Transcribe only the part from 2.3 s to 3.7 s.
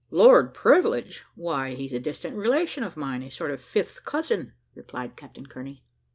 relation of mine, a sort of